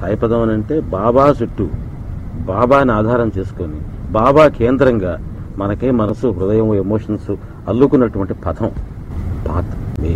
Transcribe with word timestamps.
సాయిపదం 0.00 0.42
అని 0.42 0.52
అంటే 0.52 0.80
బాబా 0.80 1.34
చుట్టూ 1.42 1.66
బాబాని 2.46 2.92
ఆధారం 2.92 3.32
చేసుకొని 3.38 3.78
బాబా 4.12 4.48
కేంద్రంగా 4.48 5.12
మనకే 5.58 5.90
మనసు 6.00 6.26
హృదయం 6.30 6.74
ఎమోషన్స్ 6.74 7.30
అల్లుకున్నటువంటి 7.68 8.34
పదం. 8.44 8.70
పాత్ 9.46 9.72
వే 10.00 10.12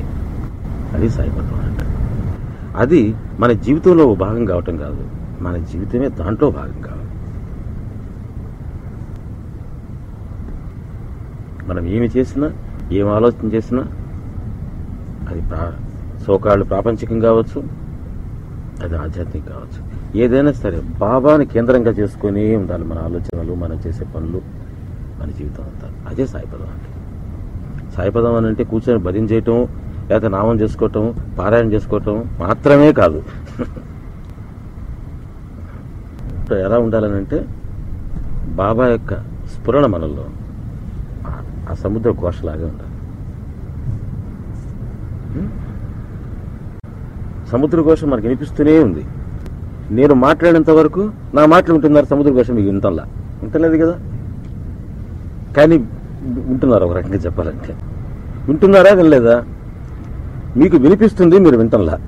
అది 0.95 1.08
సాయిపదం 1.08 1.60
అంటే 1.60 1.84
అది 2.76 3.00
మన 3.40 3.53
జీవితంలో 3.66 4.04
ఓ 4.04 4.14
భాగం 4.14 4.45
కావటం 4.45 4.76
కాదు 4.76 5.02
మన 5.40 5.56
జీవితమే 5.70 6.08
దాంట్లో 6.20 6.50
భాగం 6.50 6.78
కావాలి. 6.82 6.98
మనం 11.68 11.84
ఏమి 11.86 12.10
చేసినా 12.16 12.48
ఏం 12.92 13.08
ఆలోచన 13.08 13.48
చేసినా 13.54 13.82
అది 15.30 15.40
ప్రా 15.40 15.64
సోకాళ్ళు 16.26 16.64
ప్రాపంచికం 16.64 17.20
కావచ్చు 17.20 17.58
అది 18.82 18.96
ఆధ్యాత్మిక 18.96 19.48
కావచ్చు. 19.48 20.02
ఏదైనా 20.18 20.52
సరే 20.52 20.80
బాబాని 20.80 21.46
కేంద్రంగా 21.46 21.90
చేసుకొని 21.90 22.56
ఉండాలి. 22.56 22.84
మన 22.84 22.98
ఆలోచనలు 22.98 23.54
మనం 23.54 23.80
చేసే 23.86 24.04
పనులు 24.04 24.42
మన 25.20 25.30
జీవితం 25.30 25.64
అంతా. 25.64 25.90
అదే 26.09 26.27
సాయిపదం 26.27 26.62
అంటే. 26.62 26.92
సాయిపదం 27.96 28.34
అని 28.34 28.46
అంటే 28.46 28.64
కూర్చొని 28.64 29.04
భజన 29.04 29.24
లేకపోతే 30.09 30.28
నామం 30.28 30.60
చేసుకోవటం 30.60 31.14
పారాయణ 31.38 31.73
చేసుకోవటం 31.73 32.24
మాత్రమే 32.38 32.92
కాదు. 32.92 33.23
ఎలా 36.54 36.78
ఉండాలని 36.78 37.12
అంటే 37.12 37.45
బాబా 38.54 38.87
యొక్క 38.87 39.14
స్ఫురణ 39.46 39.87
మనలో 39.87 40.26
ఆ- 41.26 41.42
ఆ 41.70 41.74
సముద్ర 41.74 42.10
ఘోషలాగా 42.12 42.66
ఉండాలి. 42.66 42.91
సముద్ర 47.52 47.83
ఘోష 47.83 48.05
మనకి 48.05 48.29
వినిపిస్తూనే 48.29 48.79
ఉంది. 48.79 49.05
నేను 49.91 50.15
మాట్లాడేంత 50.15 50.70
వరకు 50.70 51.10
నా 51.34 51.47
మాటలు 51.47 51.74
ఉంటున్నారు 51.74 52.06
సముద్ర 52.06 52.33
ఘోష 52.33 52.51
మీకు 52.51 52.69
వింటంలా 52.69 53.04
వింటలేదు 53.43 53.85
కదా? 53.85 53.99
కానీ 55.57 55.76
వింటున్నారు 56.23 56.85
ఒక 56.85 56.96
రకంగా 56.96 57.15
చెప్పాలంటే? 57.15 57.76
వింటున్నారా 58.49 58.93
వినలేదా? 58.95 59.45
మీకు 60.57 60.76
వినిపిస్తుంది 60.76 61.38
మీరు 61.38 61.57
వింటంలా? 61.57 61.99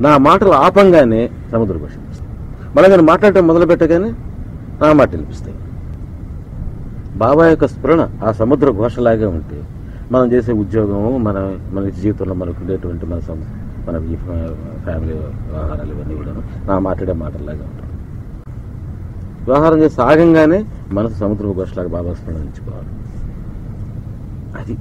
నా 0.00 0.18
మాటలు 0.18 0.50
ఆపంగానే 0.50 1.30
సముద్ర 1.52 1.74
ఘోష 1.78 1.90
మళ్ళీ 2.76 2.90
నేను 2.90 3.02
మాట్లాడటం 3.02 3.46
మొదలు 3.46 3.66
పెట్టగానే 3.66 4.10
నా 4.82 4.92
మాట 4.92 5.10
వినిపిస్తాయి. 5.10 5.56
బాబా 7.16 7.46
యొక్క 7.46 7.66
స్ఫురణ 7.66 8.08
ఆ 8.24 8.32
సముద్ర 8.32 8.70
ఘోషలాగే 8.70 9.24
ఉంటే 9.24 9.62
మనం 10.12 10.32
చేసే 10.32 10.52
ఉద్యోగం 10.52 11.24
మన 11.24 11.56
మన 11.72 11.88
జీవితంలో 11.88 12.34
మనకు 12.34 12.56
ఉండేటువంటి 12.60 13.06
మన 13.06 13.18
సం- 13.18 13.65
మన 13.86 13.96
ఈ 14.12 14.16
ఫ్యామిలీ 14.84 15.14
వ్యవహారాలు 15.50 15.92
ఇవన్నీ 15.94 16.14
కూడా 16.20 16.32
నా 16.68 16.76
మాట్లాడే 16.86 17.14
మాటల్లాగా 17.24 17.64
ఉంటాయి. 17.70 17.90
వ్యవహారం 19.48 19.78
చేసి 19.82 19.94
సాగంగానే 20.00 20.58
మనసు 20.96 21.16
సముద్ర 21.22 21.52
భాషలాగా 21.58 21.90
బాబా 21.96 22.10
ఉంచుకోవాలి 22.44 22.90
అది 24.60 24.74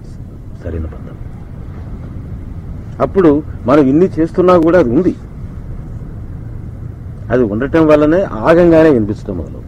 సరైన 0.64 0.88
పద్ధతి. 0.96 1.22
అప్పుడు 3.06 3.32
మనం 3.70 3.84
ఇన్ని 3.92 4.08
చేస్తున్నా 4.18 4.54
కూడా 4.66 4.78
అది 4.84 4.90
ఉంది. 4.98 5.14
అది 7.34 7.44
ఉండటం 7.54 7.86
వల్లనే 7.92 8.20
ఆగంగానే 8.48 8.90
వినిపించడం 8.96 9.36
మొదలవుతుంది 9.42 9.64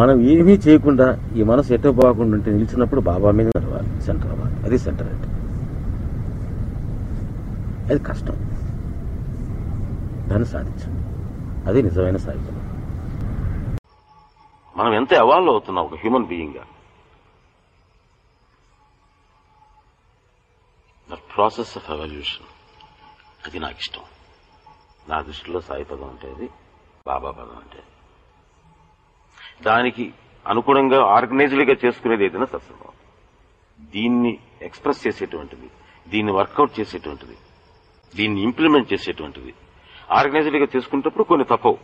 మనం 0.00 0.16
ఏమీ 0.32 0.54
చేయకుండా 0.64 1.06
ఈ 1.38 1.42
మనసు 1.50 1.70
ఎటో 1.74 1.90
పోకుండా 1.98 2.32
ఉంటే 2.36 2.50
నిలిచినప్పుడు 2.56 3.00
బాబా 3.10 3.30
మీద 3.38 3.48
నడవాలి 3.56 3.90
సెంటర్ 4.06 4.32
అవ్వాలి. 4.34 4.56
అది 4.66 4.78
సెంటర్ 4.84 5.08
అంటే. 5.12 5.28
అది 7.88 8.00
కష్టం. 8.08 8.36
దాన్ని 10.28 10.46
సాధించండి 10.52 11.02
అది 11.68 11.78
నిజమైన 11.88 12.18
సాధించడం 12.26 12.62
మనం 14.76 14.92
ఎంత 15.00 15.12
ఎవాల్వ్ 15.24 15.50
అవుతున్నాం 15.52 15.84
ఒక 15.88 15.98
హ్యూమన్ 16.02 16.28
బీయింగ్గా 16.30 16.64
ద 21.08 21.18
ప్రాసెస్ 21.34 21.74
ఆఫ్ 21.78 21.88
ఎవల్యూషన్ 21.96 22.48
అది 23.46 23.58
నాకు 23.64 23.78
ఇష్టం. 23.84 24.04
నా 25.10 25.16
దృష్టిలో 25.28 25.60
సాయి 25.68 25.84
పదం 25.90 26.08
అంటే 26.12 26.26
అది 26.34 26.46
బాబా 27.08 27.30
పదం 27.38 27.56
అంటే 27.62 27.80
దానికి 29.68 30.04
అనుగుణంగా 30.46 30.98
ఆర్గనైజ్డ్గా 31.16 31.74
చేసుకునేది 31.84 32.24
ఏదైనా 32.28 32.48
సత్సంగం. 32.54 32.92
దీన్ని 33.78 34.32
ఎక్స్ప్రెస్ 34.68 35.02
చేసేటువంటిది 35.06 35.68
దీన్ని 36.06 36.32
వర్కౌట్ 36.38 36.72
చేసేటువంటిది 36.78 37.36
దీన్ని 38.16 38.42
ఇంప్లిమెంట్ 38.42 38.92
చేసేటువంటిది. 38.92 39.54
ఆర్గనైజ్డ్గా 40.12 40.66
చేసుకునేటప్పుడు 40.76 41.24
కొన్ని 41.24 41.44
తప్పవు. 41.44 41.78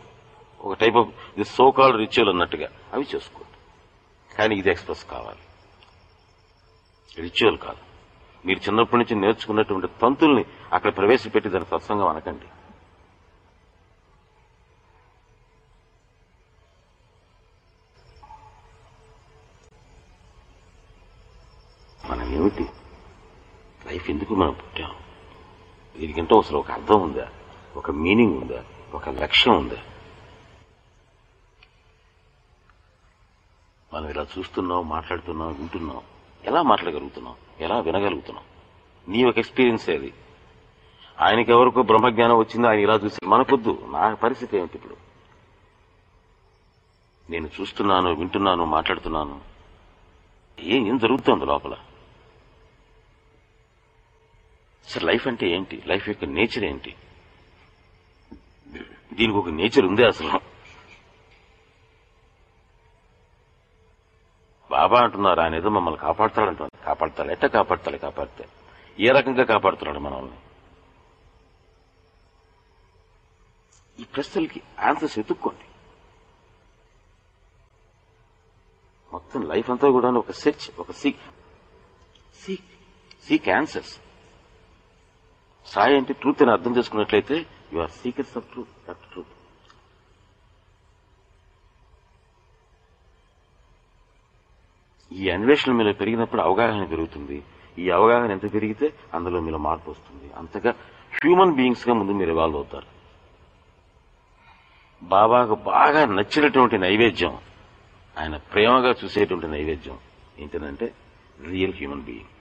ఒక 0.61 0.77
type 0.77 0.97
of 0.97 1.09
the 1.37 1.43
so 1.43 1.73
ritual 1.97 2.29
అన్నట్టుగా. 2.29 2.67
అవి 2.93 3.05
చేసుకోండి. 3.15 3.57
కానీ 4.35 4.55
ఇది 4.55 4.69
ఎక్స్ప్రెస్ 4.69 5.05
కావాలి. 5.05 5.39
రిచువల్ 7.21 7.57
కాదు. 7.57 7.77
మీరు 8.45 8.59
చిన్నప్పటి 8.59 8.97
నుంచి 8.97 9.21
నేర్చుకున్నటువంటి 9.21 9.87
తంతుల్ని 9.87 10.45
అక్కడ 10.73 10.97
ప్రవేశపెట్టి 10.97 11.49
దాని 11.49 11.65
సత్సంగం 11.65 12.07
అనకండి. 12.07 12.45
మనం 22.09 22.33
ఏమిటి? 22.33 22.67
లైఫ్ 23.85 24.09
ఎందుకు 24.09 24.35
మనం 24.35 24.53
పుట్టాం? 24.53 24.95
దీనికంటే 25.95 26.35
అసలు 26.37 26.57
ఒక 26.57 26.71
అర్థం 26.71 27.01
ఉందా 27.01 27.27
ఒక 27.75 27.91
మీనింగ్ 27.91 28.41
ఉందా 28.41 28.63
ఒక 28.93 29.09
లక్ష్యం 29.09 29.57
ఉందా 29.57 29.79
మనం 33.93 34.09
ఇలా 34.09 34.25
చూస్తున్నాం 34.37 34.89
మాట్లాడుతున్నాం 34.89 35.47
వింటున్నాం 35.53 36.01
ఎలా 36.45 36.61
మాట్లాడగలుగుతున్నాం 36.61 37.35
ఎలా 37.59 37.79
వినగలుగుతున్నాం 37.79 38.43
నీ 39.07 39.23
ఒక 39.23 39.37
ఎక్స్పీరియన్స్ 39.37 39.89
అది 39.89 40.13
ఆయనకి 41.21 41.51
ఎవరికో 41.51 41.83
బ్రహ్మజ్ఞానం 41.83 42.37
వచ్చిందో 42.37 42.67
ఆయన 42.67 42.79
ఇలా 42.79 42.93
చూసి 42.93 43.25
మనకొద్దు. 43.25 43.85
నా 43.89 44.13
పరిస్థితి 44.13 44.57
ఏమిటి 44.57 44.77
ఇప్పుడు? 44.77 44.95
నేను 47.29 47.49
చూస్తున్నాను 47.61 48.13
వింటున్నాను 48.13 48.65
మాట్లాడుతున్నాను. 48.65 49.41
ఏం 50.59 50.87
ఏం 50.87 50.97
జరుగుతోంది 50.97 51.45
లోపల? 51.45 51.75
అసలు 54.87 55.05
లైఫ్ 55.05 55.27
అంటే 55.27 55.47
ఏంటి? 55.47 55.83
లైఫ్ 55.85 56.09
యొక్క 56.09 56.25
నేచర్ 56.25 56.63
ఏంటి? 56.63 56.95
దీనికి 59.13 59.37
ఒక 59.37 59.49
నేచర్ 59.49 59.85
ఉందే 59.85 60.05
అసలు. 60.05 60.39
బాబా 64.71 65.01
అంటున్నారు 65.01 65.41
ఆయన 65.41 65.55
ఏదో 65.55 65.69
మమ్మల్ని 65.69 65.99
కాపాడుతాడంటున్నారు 65.99 66.85
కాపాడతాడు 66.85 67.31
ఎట్ట 67.31 67.45
కాపాడతాడు 67.45 67.97
కాపాడితే. 67.97 68.49
ఏ 68.99 69.09
రకంగా 69.09 69.43
కాపాడుతున్నాడు 69.43 69.99
మనల్ని? 69.99 70.37
ఈ 73.99 74.03
ప్రశ్నలకి 74.03 74.61
ఆన్సర్స్ 74.79 75.19
వెతుక్కోండి. 75.19 75.65
మొత్తం 79.13 79.41
లైఫ్ 79.41 79.69
అంతా 79.69 79.89
కూడా 79.89 80.09
ఒక 80.09 80.31
సెర్చ్ 80.31 80.79
ఒక 80.79 80.91
seek. 80.91 81.19
Seek 82.35 82.63
seek 83.27 83.49
answers. 83.49 83.99
Sai 85.65 85.97
అంటే 85.97 86.13
ట్రూత్ 86.13 86.41
అని 86.43 86.51
అర్థం 86.51 86.77
చేసుకున్నట్లయితే 86.77 87.45
you 87.73 87.79
are 87.79 87.91
seekers 87.91 88.37
of 88.37 88.47
truth 88.51 88.73
that 88.87 89.03
truth 89.11 89.35
ఈ 95.11 95.29
అన్వేషణ 95.29 95.71
మీలో 95.71 95.93
పెరిగినప్పుడు 95.93 96.41
అవగాహన 96.41 96.83
పెరుగుతుంది. 96.83 97.43
ఈ 97.77 97.89
అవగాహన 97.89 98.31
ఎంత 98.31 98.53
పెరిగితే 98.53 98.93
అందులో 99.13 99.41
మీలో 99.41 99.57
మార్పు 99.57 99.91
వస్తుంది. 99.91 100.33
అంతగా 100.33 100.71
హ్యూమన్ 101.17 101.55
బీయింగ్స్గా 101.55 101.93
ముందు 101.93 102.11
మీరు 102.11 102.31
ఇవాల్వ్ 102.31 102.55
అవుతారు. 102.55 102.87
బాబాకు 105.03 105.55
బాగా 105.55 106.05
నచ్చినటువంటి 106.05 106.77
నైవేద్యం 106.77 107.37
ఆయన 108.17 108.37
ప్రేమగా 108.37 108.91
చూసేటువంటి 109.03 109.47
నైవేద్యం 109.47 109.97
ఏంటంటే 110.39 110.93
రియల్ 111.49 111.73
హ్యూమన్ 111.73 112.01
బీయింగ్ 112.01 112.31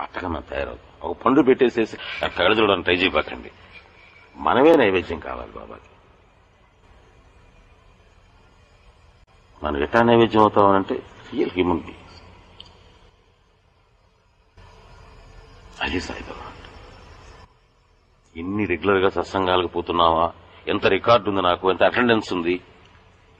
అట్టగా 0.00 0.28
మనం 0.28 0.44
తయారవుతాం. 0.50 1.10
ఒక 1.10 1.22
పండు 1.22 1.42
పెట్టేసేసి 1.42 1.96
కళ్ళ 2.28 2.82
ట్రై 2.82 2.94
చేయబాకండి. 2.94 3.50
మనమే 4.36 4.76
నైవేద్యం 4.76 5.18
కావాలి 5.18 5.52
బాబాకి. 5.52 5.90
మనం 9.62 9.82
ఎట్లా 9.82 10.02
నైవేద్యం 10.02 10.42
అవుతామనంటే 10.42 10.94
రియల్ 11.34 11.50
హ్యూమన్ 11.50 11.80
బీయింగ్స్ 11.80 12.22
అది 15.82 16.00
సాయిబాబా. 16.00 16.52
ఎన్ని 18.36 18.64
రెగ్యులర్గా 18.64 19.08
సత్సంగాలకు 19.08 19.68
పోతున్నావా? 19.68 20.32
ఎంత 20.68 20.86
రికార్డు 20.86 21.30
ఉంది 21.30 21.42
నాకు? 21.42 21.70
ఎంత 21.70 21.82
అటెండెన్స్ 21.82 22.32
ఉంది? 22.32 22.60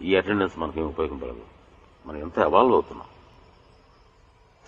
ఈ 0.02 0.16
అటెండెన్స్ 0.16 0.58
మనకేం 0.58 0.86
ఉపయోగపడదు 0.86 1.44
మనం 2.06 2.18
ఎంత 2.18 2.38
అవాల్వ్ 2.38 2.72
అవుతున్నాం? 2.72 3.08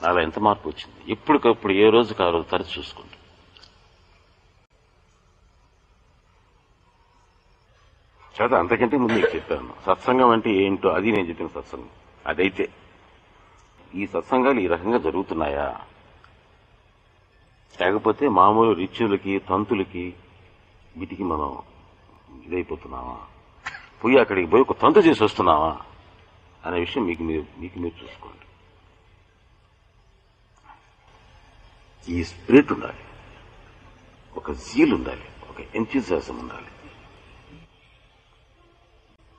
అలా 0.06 0.20
ఎంత 0.20 0.38
మార్పు 0.38 0.68
వచ్చింది? 0.68 1.12
ఎప్పటికప్పుడు 1.12 1.72
ఏ 1.72 1.90
రోజుకి 1.90 2.22
ఆ 2.22 2.30
రోజు 2.30 2.48
తరచి 2.48 2.78
చూసుకుంటాం. 2.78 3.14
చేత 8.34 8.54
అంతకంటే 8.54 8.96
ముందు 8.96 9.12
నీకు 9.12 9.36
చెప్పాను. 9.36 9.74
సత్సంగం 9.86 10.30
అంటే 10.30 10.50
ఏంటో 10.50 10.88
అది 10.88 11.12
నేను 11.12 11.28
చెప్పిన 11.28 11.46
సత్సంగం. 11.46 11.90
అదైతే 12.26 12.68
ఈ 13.94 14.06
సత్సంగాలు 14.06 14.60
ఈ 14.60 14.66
రకంగా 14.66 14.98
జరుగుతున్నాయా? 14.98 15.80
లేకపోతే 17.80 18.28
మామూలు 18.28 18.72
రిచ్యులకి 18.72 19.38
తంతులకి 19.38 20.14
వీటికి 20.96 21.24
మనం 21.24 21.62
ఇదైపోతున్నావా 22.46 23.18
పోయి 24.04 24.18
అక్కడికి 24.18 24.50
పోయి 24.50 24.62
ఒక 24.62 24.80
తంతు 24.82 24.98
చేసి 24.98 25.24
వస్తున్నావా 25.24 25.80
అనే 26.66 26.80
విషయం 26.80 27.04
మీకు 27.04 27.22
మీరు 27.22 27.44
మీకు 27.58 27.78
మీరు 27.78 28.04
చూసుకోండి. 28.04 28.47
ఈ 32.08 32.24
స్పిరిట్ 32.24 32.72
ఉండాలి. 32.72 32.96
ఒక 34.36 34.50
జీల్ 34.50 34.94
ఉండాలి. 34.94 35.22
ఒక 35.50 35.76
ఎంతూజియాసం 35.76 36.38
ఉండాలి. 36.38 36.66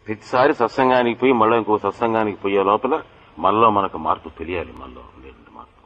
ప్రతిసారి 0.07 0.53
సత్సంగానికి 0.53 1.19
పోయి 1.19 1.33
మళ్ళీ 1.33 1.57
ఇంకో 1.57 1.77
సత్సంగానికి 1.77 2.41
పోయే 2.41 2.63
లోపల 2.63 3.03
మనలో 3.39 3.69
మనకు 3.69 3.97
మార్పు 3.97 4.29
తెలియాలి. 4.29 4.73
మనలో 4.73 5.03
ఉండేటువంటి 5.15 5.51
మార్పు. 5.51 5.79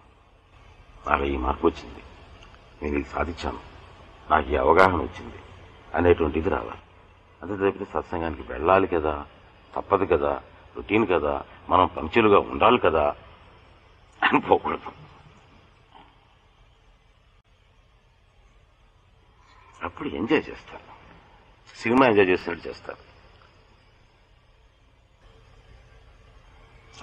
అలా 1.10 1.26
ఈ 1.26 1.38
మార్పు 1.38 1.68
వచ్చింది. 1.68 2.04
నేను 2.84 2.96
ఇది 2.96 3.10
సాధించాను. 3.10 3.60
నాకు 4.32 4.50
ఈ 4.50 4.56
అవగాహన 4.56 4.96
వచ్చింది. 4.96 5.36
అనేటువంటిది 5.96 6.50
రావాలి. 6.50 6.82
అంతే 7.42 7.70
తప్పితే 7.70 7.92
సత్సంగానికి 7.94 8.52
వెళ్ళాలి 8.52 8.88
కదా. 8.88 9.26
తప్పదు 9.76 10.06
కదా. 10.06 10.42
రొటీన్ 10.76 11.08
కదా. 11.08 11.44
మనం 11.70 11.86
పంక్చులుగా 11.86 12.40
ఉండాలి 12.40 12.78
కదా. 12.78 13.16
అని 14.24 14.40
పోకూడదు. 14.40 15.03
అప్పుడు 19.84 20.10
ఎంజాయ్ 20.10 20.44
చేస్తారు. 20.50 20.86
సినిమా 21.82 22.08
ఎంజాయ్ 22.08 22.28
చేసినట్టు 22.28 22.68
చేస్తారు. 22.68 23.02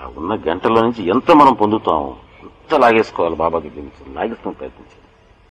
ఆ 0.00 0.06
ఉన్న 0.08 0.32
గంటలో 0.48 0.82
నుంచి 0.82 1.02
ఎంత 1.08 1.30
మనం 1.30 1.54
పొందుతాం 1.54 2.02
ఎంత 2.42 2.74
లాగేసుకోవాలి 2.74 3.36
బాబాకి 3.36 3.70
దీనికి. 3.70 4.10
లాగేస్తాం 4.14 4.52
ప్రయత్నించి 4.52 4.99